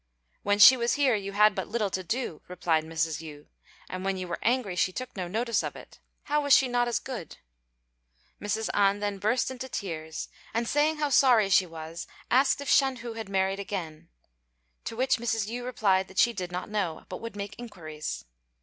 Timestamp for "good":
6.97-7.37